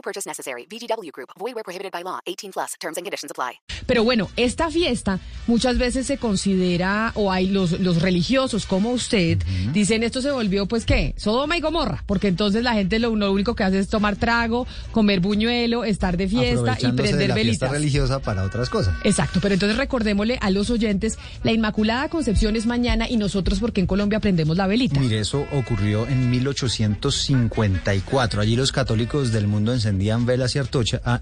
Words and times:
No 0.00 0.02
purchase 0.02 0.26
necessary. 0.26 0.66
VGW 0.66 1.10
Group. 1.12 1.28
Void 1.38 1.54
where 1.54 1.62
prohibited 1.62 1.92
by 1.92 2.02
law. 2.02 2.20
18 2.24 2.52
plus. 2.52 2.72
Terms 2.80 2.96
and 2.96 3.04
conditions 3.04 3.30
apply. 3.30 3.60
Pero 3.86 4.02
bueno, 4.02 4.30
esta 4.36 4.70
fiesta 4.70 5.18
muchas 5.46 5.76
veces 5.76 6.06
se 6.06 6.16
considera, 6.16 7.12
o 7.16 7.30
hay 7.30 7.48
los, 7.48 7.78
los 7.80 8.00
religiosos 8.00 8.64
como 8.64 8.92
usted, 8.92 9.36
dicen 9.72 10.02
esto 10.02 10.22
se 10.22 10.30
volvió, 10.30 10.66
pues, 10.66 10.86
¿qué? 10.86 11.12
Sodoma 11.18 11.58
y 11.58 11.60
Gomorra. 11.60 12.02
Porque 12.06 12.28
entonces 12.28 12.62
la 12.62 12.72
gente 12.72 12.98
lo, 12.98 13.14
lo 13.14 13.30
único 13.32 13.54
que 13.54 13.64
hace 13.64 13.78
es 13.78 13.88
tomar 13.88 14.16
trago, 14.16 14.66
comer 14.92 15.20
buñuelo, 15.20 15.84
estar 15.84 16.16
de 16.16 16.28
fiesta 16.28 16.54
y 16.54 16.60
Aprovechándose 16.86 17.02
de 17.02 17.08
prender 17.08 17.28
la 17.28 17.34
fiesta 17.34 17.66
velitas. 17.66 17.70
religiosa 17.70 18.18
para 18.20 18.44
otras 18.44 18.70
cosas. 18.70 18.94
Exacto, 19.04 19.40
pero 19.42 19.54
entonces 19.54 19.76
recordémosle 19.76 20.38
a 20.40 20.50
los 20.50 20.70
oyentes, 20.70 21.18
la 21.42 21.52
Inmaculada 21.52 22.08
Concepción 22.08 22.56
es 22.56 22.64
mañana 22.66 23.06
y 23.08 23.16
nosotros 23.18 23.60
porque 23.60 23.80
en 23.80 23.86
Colombia 23.86 24.20
prendemos 24.20 24.56
la 24.56 24.66
velita. 24.66 24.98
Mire, 25.00 25.18
eso 25.18 25.46
ocurrió 25.52 26.06
en 26.06 26.30
1854. 26.30 28.40
Allí 28.40 28.56
los 28.56 28.70
católicos 28.72 29.32
del 29.32 29.46
mundo 29.48 29.72
encendían 29.90 30.24
velas 30.24 30.54
y 30.54 30.60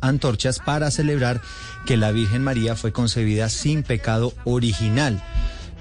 antorchas 0.00 0.58
para 0.58 0.90
celebrar 0.90 1.40
que 1.86 1.96
la 1.96 2.10
Virgen 2.10 2.42
María 2.42 2.74
fue 2.74 2.92
concebida 2.92 3.48
sin 3.48 3.84
pecado 3.84 4.34
original. 4.44 5.22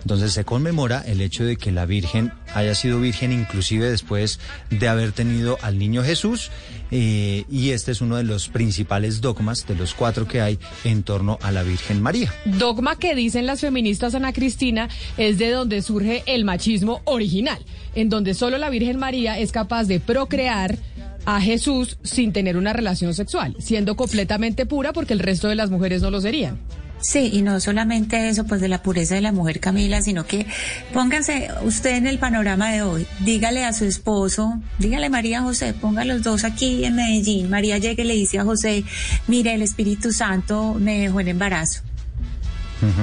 Entonces 0.04 0.34
se 0.34 0.46
conmemora 0.46 1.02
el 1.08 1.20
hecho 1.20 1.44
de 1.44 1.56
que 1.56 1.72
la 1.72 1.88
Virgen 1.88 2.32
haya 2.54 2.76
sido 2.76 3.00
virgen 3.00 3.32
inclusive 3.32 3.90
después 3.90 4.40
de 4.70 4.88
haber 4.88 5.14
tenido 5.14 5.58
al 5.64 5.80
niño 5.80 6.04
Jesús 6.04 6.52
eh, 6.92 7.44
y 7.50 7.72
este 7.72 7.92
es 7.92 8.02
uno 8.02 8.18
de 8.18 8.24
los 8.24 8.48
principales 8.50 9.20
dogmas 9.20 9.66
de 9.66 9.74
los 9.74 9.96
cuatro 9.96 10.28
que 10.28 10.42
hay 10.42 10.60
en 10.84 11.02
torno 11.02 11.40
a 11.42 11.52
la 11.52 11.64
Virgen 11.64 12.04
María. 12.04 12.32
Dogma 12.46 13.00
que 13.00 13.16
dicen 13.16 13.48
las 13.48 13.62
feministas 13.62 14.14
Ana 14.14 14.32
Cristina 14.32 14.90
es 15.18 15.40
de 15.40 15.50
donde 15.50 15.82
surge 15.82 16.22
el 16.28 16.46
machismo 16.46 17.02
original, 17.06 17.58
en 17.96 18.10
donde 18.10 18.36
solo 18.36 18.60
la 18.60 18.70
Virgen 18.70 19.00
María 19.00 19.40
es 19.40 19.52
capaz 19.52 19.86
de 19.86 20.00
procrear 20.00 20.78
a 21.26 21.42
Jesús 21.42 21.98
sin 22.04 22.34
tener 22.34 22.58
una 22.58 22.74
relación 22.74 23.14
sexual, 23.14 23.56
siendo 23.60 23.96
completamente 23.96 24.66
pura 24.66 24.94
porque 24.94 25.14
el 25.14 25.20
resto 25.20 25.48
de 25.48 25.56
las 25.56 25.70
mujeres 25.70 26.02
no 26.02 26.12
lo 26.12 26.22
serían. 26.22 26.60
Sí, 27.02 27.30
y 27.34 27.42
no 27.42 27.60
solamente 27.60 28.30
eso, 28.30 28.46
pues 28.46 28.62
de 28.62 28.68
la 28.68 28.82
pureza 28.82 29.16
de 29.16 29.22
la 29.22 29.32
mujer 29.32 29.60
Camila, 29.60 30.02
sino 30.02 30.26
que 30.26 30.48
póngase 30.94 31.50
usted 31.64 31.96
en 31.98 32.08
el 32.08 32.18
panorama 32.20 32.72
de 32.72 32.82
hoy, 32.82 33.06
dígale 33.20 33.64
a 33.64 33.74
su 33.74 33.86
esposo, 33.86 34.60
dígale 34.80 35.10
María 35.10 35.42
José, 35.42 35.74
ponga 35.74 36.06
los 36.06 36.24
dos 36.24 36.44
aquí 36.46 36.86
en 36.86 36.96
Medellín, 36.96 37.50
María 37.50 37.78
llega 37.78 38.04
y 38.04 38.08
le 38.08 38.16
dice 38.16 38.40
a 38.40 38.44
José, 38.44 38.86
mire, 39.28 39.54
el 39.54 39.62
Espíritu 39.62 40.14
Santo 40.14 40.76
me 40.80 41.00
dejó 41.00 41.20
en 41.20 41.28
embarazo. 41.28 41.82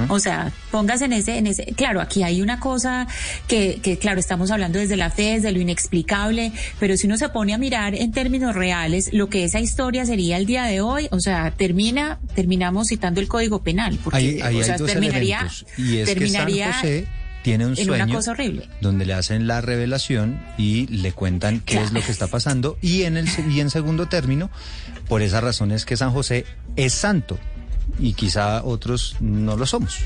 O 0.09 0.19
sea, 0.19 0.53
póngase 0.70 1.06
en 1.06 1.12
ese, 1.12 1.39
en 1.39 1.47
ese, 1.47 1.65
claro, 1.77 2.01
aquí 2.01 2.23
hay 2.23 2.42
una 2.42 2.61
cosa 2.61 3.06
que, 3.48 3.81
que, 3.83 3.98
claro, 3.98 4.20
estamos 4.20 4.51
hablando 4.51 4.78
desde 4.78 4.97
la 4.97 5.11
fe, 5.11 5.34
desde 5.34 5.53
lo 5.53 5.61
inexplicable, 5.61 6.53
pero 6.78 6.97
si 6.97 7.06
uno 7.06 7.17
se 7.17 7.28
pone 7.28 7.55
a 7.55 7.59
mirar 7.59 7.95
en 7.95 8.12
términos 8.12 8.55
reales, 8.55 9.12
lo 9.12 9.28
que 9.28 9.45
esa 9.45 9.61
historia 9.61 10.05
sería 10.06 10.37
el 10.37 10.47
día 10.47 10.65
de 10.65 10.81
hoy, 10.81 11.09
o 11.11 11.20
sea, 11.20 11.50
termina, 11.50 12.19
terminamos 12.34 12.89
citando 12.89 13.20
el 13.20 13.28
Código 13.28 13.62
Penal, 13.62 13.98
porque, 14.03 14.19
Ahí, 14.19 14.41
ahí 14.43 14.61
o 14.61 14.65
sea, 14.65 14.75
hay 14.75 14.78
dos 14.78 14.91
terminaría, 14.91 15.39
elementos. 15.39 15.67
Y 15.78 15.98
es 15.98 16.09
que 16.09 16.15
terminaría 16.15 16.73
San 16.73 16.81
José 16.81 17.06
tiene 17.43 17.67
un 17.67 17.72
una 17.72 17.84
sueño 17.84 18.15
cosa 18.15 18.31
horrible. 18.31 18.69
donde 18.81 19.04
le 19.04 19.15
hacen 19.15 19.47
la 19.47 19.60
revelación 19.60 20.41
y 20.56 20.87
le 20.87 21.12
cuentan 21.12 21.60
qué 21.60 21.83
es 21.83 21.93
lo 21.93 22.00
que 22.00 22.12
está 22.12 22.28
pasando. 22.28 22.78
Y 22.81 23.03
en, 23.03 23.16
el, 23.16 23.28
y 23.50 23.60
en 23.60 23.71
segundo 23.71 24.06
término, 24.06 24.50
por 25.09 25.22
esa 25.22 25.41
razón 25.41 25.72
es 25.72 25.84
que 25.84 25.97
San 25.97 26.12
José 26.12 26.44
es 26.77 26.93
santo 26.93 27.39
y 27.98 28.12
quizá 28.15 28.62
otros 28.65 29.16
no 29.20 29.56
lo 29.56 29.66
somos. 29.66 29.98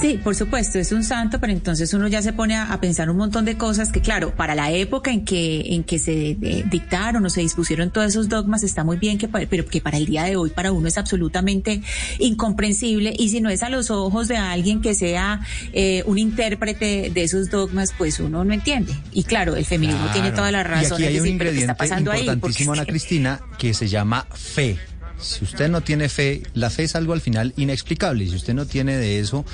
Sí, 0.00 0.18
por 0.22 0.34
supuesto, 0.34 0.78
es 0.78 0.90
un 0.92 1.04
santo, 1.04 1.38
pero 1.38 1.52
entonces 1.52 1.92
uno 1.94 2.08
ya 2.08 2.22
se 2.22 2.32
pone 2.32 2.56
a, 2.56 2.72
a 2.72 2.80
pensar 2.80 3.10
un 3.10 3.16
montón 3.18 3.44
de 3.44 3.56
cosas 3.56 3.92
que, 3.92 4.00
claro, 4.00 4.34
para 4.34 4.54
la 4.54 4.70
época 4.72 5.10
en 5.10 5.24
que 5.24 5.74
en 5.74 5.84
que 5.84 5.98
se 5.98 6.30
eh, 6.30 6.64
dictaron 6.70 7.24
o 7.26 7.30
se 7.30 7.40
dispusieron 7.42 7.90
todos 7.90 8.08
esos 8.08 8.28
dogmas 8.28 8.62
está 8.62 8.84
muy 8.84 8.96
bien, 8.96 9.18
que 9.18 9.28
pero 9.28 9.66
que 9.66 9.80
para 9.80 9.98
el 9.98 10.06
día 10.06 10.24
de 10.24 10.36
hoy 10.36 10.50
para 10.50 10.72
uno 10.72 10.88
es 10.88 10.96
absolutamente 10.98 11.82
incomprensible 12.18 13.14
y 13.18 13.28
si 13.28 13.40
no 13.40 13.50
es 13.50 13.62
a 13.62 13.68
los 13.68 13.90
ojos 13.90 14.28
de 14.28 14.36
alguien 14.36 14.80
que 14.80 14.94
sea 14.94 15.40
eh, 15.72 16.02
un 16.06 16.18
intérprete 16.18 17.10
de 17.12 17.22
esos 17.22 17.50
dogmas, 17.50 17.92
pues 17.96 18.18
uno 18.20 18.44
no 18.44 18.52
entiende. 18.54 18.94
Y 19.12 19.24
claro, 19.24 19.56
el 19.56 19.64
feminismo 19.64 20.06
tiene 20.12 20.32
toda 20.32 20.50
la 20.50 20.60
Y 20.60 20.64
razón. 20.64 20.94
aquí 20.94 21.04
hay 21.04 21.18
un 21.18 21.22
decir, 21.24 21.38
pero 21.38 21.50
¿qué 21.50 21.56
ingrediente 21.60 21.98
importantísimo, 22.20 22.72
Ana 22.72 22.86
Cristina, 22.86 23.40
que 23.58 23.74
se 23.74 23.88
llama 23.88 24.26
fe. 24.34 24.78
Si 25.22 25.44
usted 25.44 25.68
no 25.70 25.80
tiene 25.80 26.08
fe, 26.08 26.42
la 26.54 26.68
fe 26.70 26.84
es 26.84 26.94
algo 26.96 27.12
al 27.12 27.20
final 27.20 27.54
inexplicable. 27.56 28.24
Y 28.24 28.30
si 28.30 28.36
usted 28.36 28.54
no 28.54 28.66
tiene 28.66 28.96
de 28.96 29.18
eso, 29.20 29.44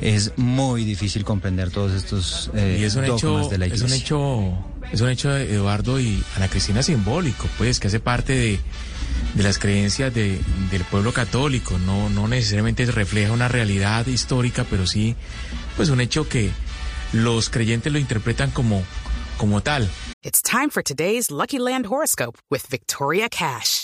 es 0.00 0.32
muy 0.36 0.84
difícil 0.84 1.24
comprender 1.24 1.70
todos 1.70 1.92
estos 1.92 2.50
eh, 2.54 2.78
Y 2.80 2.84
es 2.84 2.94
un 2.94 3.06
dogmas 3.06 3.18
hecho, 3.22 3.48
de 3.48 3.58
la 3.58 3.66
es 3.66 3.72
iglesia. 3.74 3.86
un 3.86 4.02
hecho, 4.02 4.64
es 4.92 5.00
un 5.00 5.08
hecho 5.08 5.36
Eduardo 5.36 5.98
y 5.98 6.22
Ana 6.36 6.48
Cristina 6.48 6.82
simbólico, 6.82 7.48
pues, 7.58 7.80
que 7.80 7.88
hace 7.88 8.00
parte 8.00 8.32
de, 8.34 8.60
de 9.34 9.42
las 9.42 9.58
creencias 9.58 10.12
de- 10.14 10.38
del 10.70 10.84
pueblo 10.84 11.12
católico. 11.12 11.78
No, 11.78 12.08
no 12.10 12.28
necesariamente 12.28 12.84
refleja 12.86 13.32
una 13.32 13.48
realidad 13.48 14.06
histórica, 14.06 14.64
pero 14.68 14.86
sí, 14.86 15.16
pues, 15.76 15.88
un 15.88 16.00
hecho 16.00 16.28
que 16.28 16.50
los 17.12 17.48
creyentes 17.50 17.92
lo 17.92 17.98
interpretan 17.98 18.50
como, 18.50 18.82
como 19.38 19.62
tal. 19.62 19.88
It's 20.22 20.40
time 20.42 20.70
for 20.70 20.82
today's 20.82 21.30
Lucky 21.30 21.58
Land 21.58 21.86
horoscope 21.86 22.38
with 22.50 22.62
Victoria 22.70 23.28
Cash. 23.28 23.83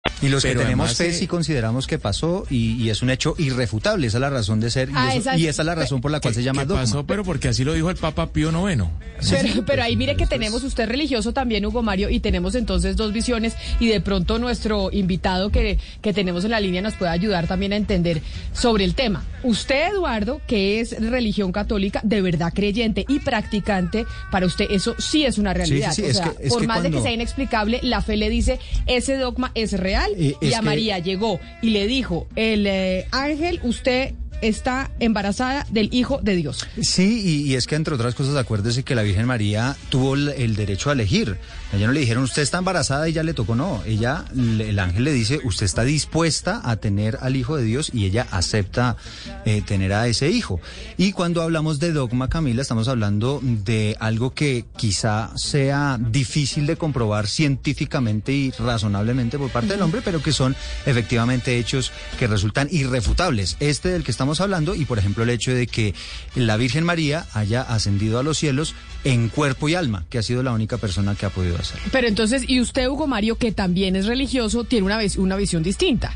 Y 0.21 0.29
los 0.29 0.43
que 0.43 0.55
tenemos 0.55 0.95
fe 0.95 1.13
sí 1.13 1.27
consideramos 1.27 1.87
que 1.87 1.97
pasó 1.99 2.45
y, 2.49 2.73
y 2.81 2.89
es 2.89 3.01
un 3.01 3.09
hecho 3.09 3.33
irrefutable. 3.37 4.07
Esa 4.07 4.17
es 4.17 4.21
la 4.21 4.29
razón 4.29 4.59
de 4.59 4.69
ser 4.69 4.89
y, 4.89 4.93
Ah, 4.95 5.09
eso- 5.11 5.19
esa- 5.31 5.37
y 5.37 5.47
esa 5.47 5.61
es 5.61 5.65
la 5.65 5.75
razón 5.75 5.99
por 6.01 6.11
la 6.11 6.19
cual 6.19 6.33
se 6.33 6.43
llama 6.43 6.61
¿Qué 6.61 6.67
dogma. 6.67 6.83
pasó? 6.83 7.05
Pero 7.05 7.23
porque 7.23 7.47
así 7.47 7.63
lo 7.63 7.73
dijo 7.73 7.89
el 7.89 7.97
Papa 7.97 8.31
Pío 8.31 8.49
IX. 8.51 8.83
Pero, 9.29 9.65
pero 9.65 9.83
ahí 9.83 9.95
mire 9.95 10.15
que 10.15 10.27
tenemos 10.27 10.63
usted 10.63 10.87
religioso 10.87 11.33
también, 11.33 11.65
Hugo 11.65 11.81
Mario, 11.83 12.09
y 12.09 12.19
tenemos 12.19 12.55
entonces 12.55 12.95
dos 12.97 13.13
visiones 13.13 13.55
y 13.79 13.87
de 13.87 14.01
pronto 14.01 14.39
nuestro 14.39 14.89
invitado 14.91 15.51
que, 15.51 15.79
que 16.01 16.13
tenemos 16.13 16.43
en 16.45 16.51
la 16.51 16.59
línea 16.59 16.81
nos 16.81 16.95
puede 16.95 17.11
ayudar 17.11 17.47
también 17.47 17.73
a 17.73 17.75
entender 17.75 18.21
sobre 18.53 18.83
el 18.83 18.95
tema. 18.95 19.23
Usted, 19.43 19.89
Eduardo, 19.93 20.41
que 20.47 20.79
es 20.81 20.99
religión 20.99 21.51
católica, 21.51 21.99
de 22.03 22.21
verdad 22.21 22.51
creyente 22.53 23.05
y 23.07 23.19
practicante, 23.19 24.05
para 24.31 24.45
usted 24.45 24.65
eso 24.69 24.95
sí 24.99 25.25
es 25.25 25.37
una 25.37 25.53
realidad. 25.53 25.91
sí, 25.93 26.03
o 26.03 26.05
es 26.05 26.17
sea, 26.17 26.29
que- 26.37 26.43
es 26.47 26.49
por 26.49 26.61
que 26.61 26.67
más 26.67 26.83
de 26.83 26.91
que 26.91 27.01
sea 27.01 27.11
inexplicable, 27.11 27.79
la 27.83 28.01
fe 28.01 28.17
le 28.17 28.29
dice, 28.29 28.59
ese 28.85 29.17
dogma 29.17 29.51
es 29.55 29.73
real 29.73 30.10
Eh, 30.17 30.35
y 30.41 30.53
a 30.53 30.59
que- 30.59 30.65
María 30.65 30.99
llegó 30.99 31.39
y 31.61 31.69
le 31.71 31.87
dijo, 31.87 32.27
el 32.35 32.65
eh, 32.67 33.05
ángel, 33.11 33.59
usted 33.63 34.13
está 34.41 34.91
embarazada 34.99 35.65
del 35.69 35.89
Hijo 35.93 36.19
de 36.21 36.35
Dios. 36.35 36.67
Sí, 36.81 37.21
y, 37.45 37.51
y 37.51 37.55
es 37.55 37.67
que 37.67 37.75
entre 37.75 37.93
otras 37.95 38.15
cosas, 38.15 38.35
acuérdese 38.35 38.83
que 38.83 38.95
la 38.95 39.03
Virgen 39.03 39.25
María 39.25 39.75
tuvo 39.89 40.15
el, 40.15 40.29
el 40.29 40.55
derecho 40.55 40.89
a 40.89 40.93
elegir. 40.93 41.37
Ella 41.73 41.87
no 41.87 41.93
le 41.93 42.01
dijeron, 42.01 42.23
usted 42.23 42.41
está 42.41 42.57
embarazada 42.57 43.07
y 43.07 43.13
ya 43.13 43.23
le 43.23 43.33
tocó, 43.33 43.55
no. 43.55 43.81
Ella, 43.85 44.25
le- 44.33 44.69
el 44.69 44.79
ángel 44.79 45.03
le 45.05 45.13
dice, 45.13 45.39
usted 45.43 45.65
está 45.65 45.83
dispuesta 45.83 46.61
a 46.63 46.75
tener 46.77 47.17
al 47.21 47.35
Hijo 47.35 47.55
de 47.55 47.63
Dios 47.63 47.91
y 47.93 48.05
ella 48.05 48.27
acepta 48.31 48.97
eh, 49.45 49.61
tener 49.65 49.93
a 49.93 50.07
ese 50.07 50.29
hijo. 50.29 50.59
Y 50.97 51.11
cuando 51.13 51.41
hablamos 51.41 51.79
de 51.79 51.91
dogma, 51.93 52.27
Camila, 52.29 52.61
estamos 52.61 52.87
hablando 52.87 53.39
de 53.43 53.95
algo 53.99 54.33
que 54.33 54.65
quizá 54.77 55.31
sea 55.35 55.97
difícil 55.99 56.65
de 56.65 56.75
comprobar 56.75 57.27
científicamente 57.27 58.31
y 58.33 58.51
razonablemente 58.51 59.37
por 59.37 59.49
parte 59.51 59.69
del 59.73 59.81
hombre, 59.81 60.01
pero 60.03 60.21
que 60.21 60.33
son 60.33 60.55
efectivamente 60.85 61.57
hechos 61.57 61.91
que 62.19 62.27
resultan 62.27 62.67
irrefutables. 62.71 63.55
Este 63.59 63.89
del 63.89 64.03
que 64.03 64.11
estamos 64.11 64.30
hablando 64.39 64.75
y, 64.75 64.85
por 64.85 64.99
ejemplo, 64.99 65.23
el 65.23 65.29
hecho 65.31 65.53
de 65.53 65.67
que 65.67 65.93
la 66.35 66.55
Virgen 66.57 66.83
María 66.85 67.25
haya 67.33 67.61
ascendido 67.63 68.19
a 68.19 68.23
los 68.23 68.37
cielos 68.37 68.75
en 69.03 69.27
cuerpo 69.29 69.67
y 69.67 69.75
alma, 69.75 70.05
que 70.09 70.19
ha 70.19 70.23
sido 70.23 70.43
la 70.43 70.51
única 70.53 70.77
persona 70.77 71.15
que 71.15 71.25
ha 71.25 71.29
podido 71.31 71.57
hacerlo. 71.57 71.83
Pero 71.91 72.07
entonces, 72.07 72.43
y 72.47 72.61
usted, 72.61 72.87
Hugo 72.87 73.07
Mario, 73.07 73.35
que 73.35 73.51
también 73.51 73.95
es 73.95 74.05
religioso, 74.05 74.63
tiene 74.63 74.85
una, 74.85 74.97
vis- 74.99 75.17
una 75.17 75.35
visión 75.35 75.63
distinta. 75.63 76.13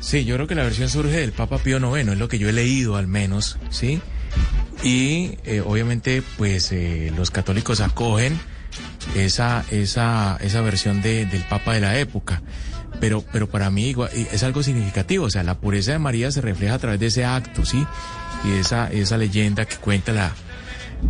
Sí, 0.00 0.24
yo 0.26 0.34
creo 0.34 0.46
que 0.46 0.54
la 0.54 0.64
versión 0.64 0.90
surge 0.90 1.16
del 1.20 1.32
Papa 1.32 1.56
Pío 1.58 1.78
IX, 1.78 2.10
es 2.12 2.18
lo 2.18 2.28
que 2.28 2.38
yo 2.38 2.48
he 2.48 2.52
leído 2.52 2.96
al 2.96 3.06
menos, 3.06 3.56
¿sí? 3.70 4.00
Y 4.82 5.30
eh, 5.44 5.62
obviamente, 5.64 6.22
pues 6.36 6.70
eh, 6.72 7.10
los 7.16 7.30
católicos 7.30 7.80
acogen 7.80 8.38
esa, 9.16 9.64
esa, 9.70 10.36
esa 10.42 10.60
versión 10.60 11.00
de, 11.00 11.24
del 11.26 11.42
Papa 11.44 11.74
de 11.74 11.80
la 11.80 11.98
época. 11.98 12.42
Pero, 13.04 13.22
pero 13.30 13.46
para 13.46 13.68
mí 13.68 13.94
es 14.32 14.42
algo 14.44 14.62
significativo, 14.62 15.26
o 15.26 15.30
sea, 15.30 15.42
la 15.42 15.58
pureza 15.58 15.92
de 15.92 15.98
María 15.98 16.30
se 16.30 16.40
refleja 16.40 16.72
a 16.72 16.78
través 16.78 16.98
de 16.98 17.08
ese 17.08 17.22
acto, 17.22 17.66
¿sí? 17.66 17.86
Y 18.44 18.52
esa, 18.52 18.90
esa 18.90 19.18
leyenda 19.18 19.66
que 19.66 19.76
cuenta 19.76 20.10
la, 20.12 20.32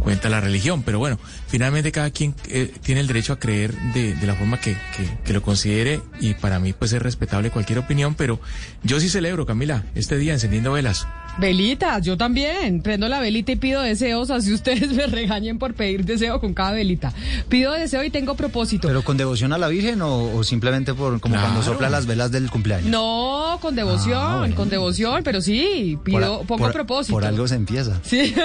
cuenta 0.01 0.29
la 0.29 0.41
religión. 0.41 0.83
Pero 0.83 0.99
bueno, 0.99 1.19
finalmente 1.49 1.93
cada 1.93 2.11
quien 2.11 2.35
eh, 2.49 2.73
tiene 2.83 3.01
el 3.01 3.07
derecho 3.07 3.33
a 3.33 3.39
creer 3.39 3.73
de, 3.95 4.15
de 4.15 4.27
la 4.27 4.35
forma 4.35 4.61
que, 4.61 4.73
que, 4.97 5.09
que, 5.25 5.33
lo 5.33 5.43
considere 5.43 6.01
y 6.21 6.35
para 6.35 6.59
mí 6.59 6.73
pues 6.73 6.93
es 6.93 7.03
respetable 7.03 7.51
cualquier 7.51 7.79
opinión, 7.79 8.15
pero 8.15 8.41
yo 8.83 9.01
sí 9.01 9.09
celebro, 9.09 9.47
Camila, 9.47 9.85
este 9.95 10.17
día 10.19 10.33
encendiendo 10.33 10.73
velas. 10.73 11.07
Velitas, 11.37 12.01
yo 12.03 12.17
también. 12.17 12.81
Prendo 12.81 13.09
la 13.09 13.19
velita 13.19 13.51
y 13.51 13.57
pido 13.57 13.83
deseos, 13.83 14.31
así 14.31 14.53
ustedes 14.53 14.93
me 14.95 15.07
regañen 15.09 15.59
por 15.59 15.75
pedir 15.75 16.05
deseo 16.05 16.41
con 16.41 16.55
cada 16.55 16.71
velita. 16.73 17.13
Pido 17.49 17.73
deseo 17.73 18.05
y 18.05 18.11
tengo 18.11 18.37
propósito. 18.37 18.87
¿Pero 18.87 19.03
con 19.03 19.17
devoción 19.17 19.53
a 19.53 19.59
la 19.59 19.67
Virgen 19.67 20.01
o, 20.03 20.33
o 20.37 20.45
simplemente 20.45 20.95
por 20.95 21.21
como 21.21 21.35
Claro. 21.35 21.49
cuando 21.49 21.63
sopla 21.65 21.91
las 21.91 22.07
velas 22.07 22.31
del 22.31 22.49
cumpleaños? 22.51 22.89
No, 22.89 23.59
con 23.61 23.75
devoción, 23.75 24.19
Ah, 24.25 24.37
bueno. 24.39 24.55
con 24.55 24.69
devoción, 24.71 25.23
pero 25.25 25.41
sí, 25.41 25.99
pido, 26.05 26.39
Por- 26.39 26.47
pongo 26.47 26.65
por- 26.67 26.73
propósito. 26.73 27.15
Por 27.15 27.25
algo 27.25 27.49
se 27.49 27.57
empieza. 27.57 27.99
Sí. 28.05 28.33